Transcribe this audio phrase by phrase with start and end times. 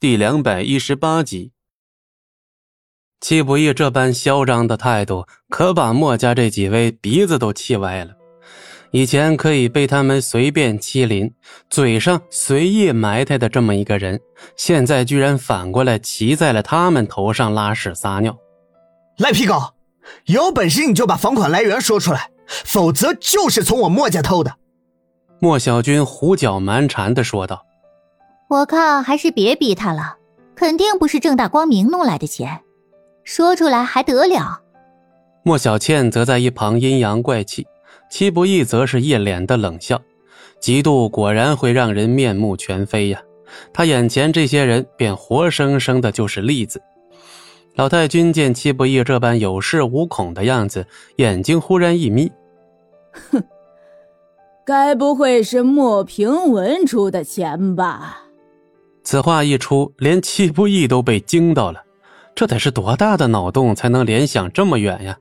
[0.00, 1.50] 第两百一十八集。
[3.20, 8.12] 戚不义这般嚣张的态度，可把墨家这几位鼻子都气歪了。
[8.92, 11.34] 以前可以被他们随便欺凌，
[11.68, 14.20] 嘴上随意埋汰的这么一个人，
[14.56, 18.38] 现在居然反过来骑在了他们头上拉屎撒尿。
[19.16, 19.60] 赖皮狗，
[20.26, 24.54] 有本事你就把房款来源说出来，否则就是从我墨家偷的。
[25.40, 27.66] 莫小军胡搅蛮缠的说道
[28.48, 30.16] ：“我看还是别逼他了，
[30.54, 32.60] 肯定不是正大光明弄来的钱，
[33.24, 34.60] 说出来还得了。”
[35.44, 37.66] 莫小倩则在一旁阴阳怪气。
[38.10, 40.00] 戚不义则是一脸的冷笑，
[40.62, 43.20] 嫉妒果然会让人面目全非呀！
[43.70, 46.80] 他眼前这些人便活生生的就是例子。
[47.74, 52.32] 老太君见戚不义这般有恃无恐的样子，眼睛忽然一眯
[53.30, 53.42] ：“哼，
[54.64, 58.22] 该不会是莫平文出的钱吧？”
[59.08, 61.80] 此话一出，连戚不义都被惊到了。
[62.34, 65.16] 这得是多大的脑洞才能联想这么远呀？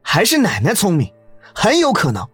[0.00, 1.12] 还是奶奶聪明。
[1.54, 2.26] 很有可能，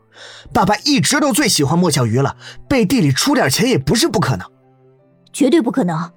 [0.52, 2.36] 爸爸一直都最喜欢莫小鱼了，
[2.68, 4.46] 背地里出点钱也不是不可能。
[5.32, 6.12] 绝对不可能，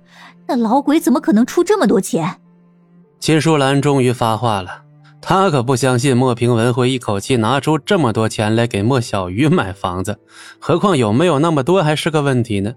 [0.47, 2.39] 那老鬼怎么可能出这么多钱？
[3.19, 4.83] 秦淑兰终于发话了，
[5.23, 10.19] 她可不相信莫平文会一口气拿出这么多钱来给莫小鱼买房子，
[10.59, 12.75] 何况有没有那么多还是个问题呢。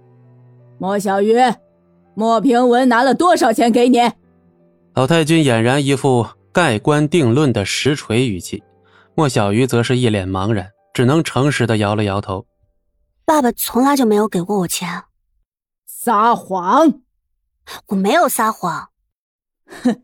[0.79, 1.35] 莫小鱼，
[2.15, 3.99] 莫平文拿了多少钱给你？
[4.95, 8.63] 老太君俨然一副盖棺定论的实锤语气。
[9.17, 12.47] 莫小鱼则是一脸茫然，只能诚实的摇了摇头。
[13.25, 15.05] 爸爸从来就没有给过我钱。
[15.87, 17.01] 撒谎！
[17.87, 18.91] 我没有撒谎。
[19.67, 20.03] 哼，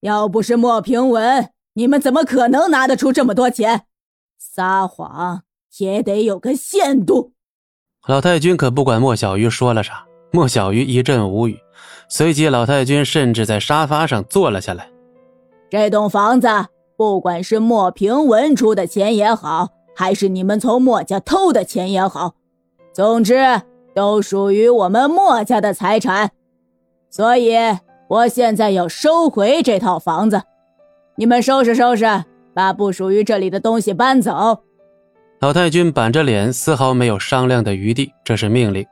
[0.00, 3.86] 要不是莫平文，你们怎么可能拿得出这么多钱？
[4.38, 5.42] 撒谎
[5.78, 7.32] 也得有个限度。
[8.06, 11.58] 老太君可不管莫小鱼说了啥，莫小鱼一阵无语。
[12.08, 14.88] 随即，老太君甚至在沙发上坐了下来。
[15.70, 16.48] 这栋房子。
[16.98, 22.36] 不管是莫平文出的钱也好，还是你们从莫家偷的钱也好，
[22.94, 23.60] 总之
[23.94, 26.30] 都属于我们莫家的财产，
[27.10, 27.54] 所以
[28.08, 30.40] 我现在要收回这套房子。
[31.16, 32.06] 你们收拾收拾，
[32.54, 34.62] 把不属于这里的东西搬走。
[35.40, 38.86] 老太君板着脸，丝毫没有商量的余地，这是命令。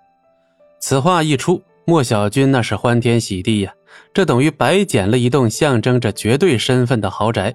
[0.86, 3.72] 此话一出，莫小军那是欢天喜地呀，
[4.12, 7.54] 这等于白捡了一栋象征着绝对身份的豪宅。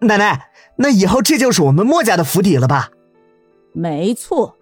[0.00, 2.88] 奶奶，那以后这就是我们莫家的府邸了吧？
[3.74, 4.56] 没错，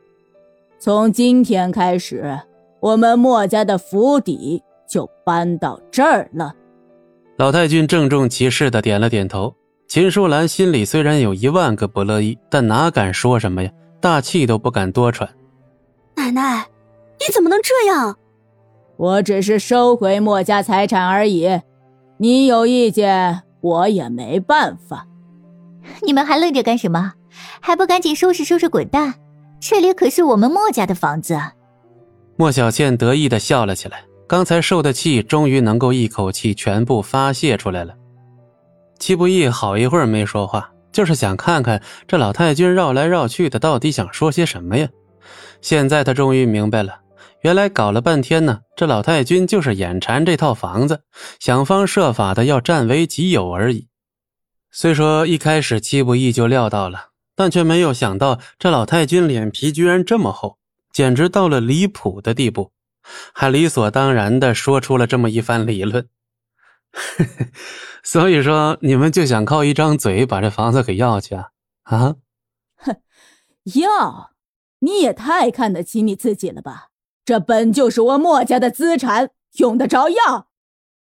[0.81, 2.37] 从今天开始，
[2.81, 4.61] 我们莫家的府邸
[4.91, 6.53] 就搬到这儿了。
[7.37, 9.55] 老太君郑重其事的点了点头。
[9.87, 13.71] 秦淑兰心里虽然有一万个不乐意，但哪敢说什么呀？
[14.01, 15.31] 大气都不敢多喘。
[16.17, 16.67] 奶奶，
[17.19, 18.17] 你怎么能这样？
[18.97, 21.61] 我只是收回莫家财产而已，
[22.19, 25.07] 你有意见，我也没办法。
[26.03, 27.13] 你们还愣着干什么？
[27.61, 29.15] 还不赶紧收拾收拾滚蛋！
[29.61, 31.39] 这里可是我们莫家的房子。
[32.37, 37.95] 莫小倩得意的笑了起来，刚才受的气终于能够一口气全部发泄出来了。
[38.99, 44.89] 戚不义好一会儿没说话，就是想看看这老太君绕来绕去的到底想说些什么呀。
[45.61, 47.01] 现在他终于明白了，
[47.43, 51.03] 原来搞了半天呢，这老太君就是眼馋这套房子，
[51.39, 53.89] 想方设法的要占为己有而已。
[54.71, 60.59] 虽说一开始戚不义就料到了，但却没有想到这老太君脸皮居然这么厚，
[60.93, 62.73] 简直到了离谱的地步，
[63.33, 66.09] 还理所当然的说出了这么一番理论。
[68.03, 71.51] 所以说，你们就想靠一张嘴把这房子给要去啊？
[71.83, 72.17] 啊？
[72.77, 72.97] 哼，
[73.81, 74.33] 要？
[74.81, 76.89] 你也太看得起你自己了吧？
[77.27, 80.47] 这本就是我墨家的资产，用得着要？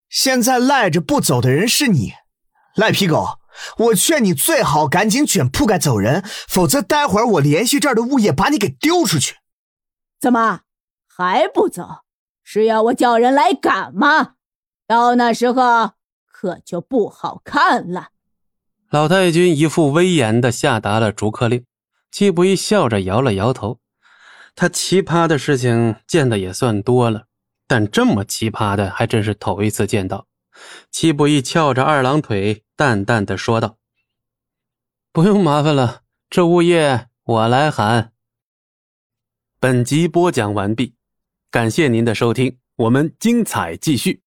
[0.09, 2.11] 现在赖着不走的人是你，
[2.75, 3.39] 赖皮狗。
[3.77, 9.35] 我劝你最好赶紧卷铺盖走人，否则待会儿我联系这儿的物业把你给丢出去。
[10.19, 10.61] 怎么
[11.07, 12.01] 还不走？
[12.43, 14.33] 是要我叫人来赶吗？
[14.87, 15.91] 到那时候
[16.25, 18.09] 可就不好看了。
[18.89, 21.63] 老太君一副威严的下达了逐客令。
[22.09, 23.80] 季不义笑着摇了摇头。
[24.55, 27.27] 他奇葩的事情见的也算多了，
[27.67, 30.27] 但这么奇葩的还真是头一次见到。
[30.91, 32.63] 七不义翘着二郎腿。
[32.81, 33.77] 淡淡的说道
[35.13, 36.01] ：“不用麻烦了，
[36.31, 38.11] 这物业我来喊。”
[39.61, 40.95] 本集播讲完毕，
[41.51, 44.23] 感谢您的收听，我们精彩继续。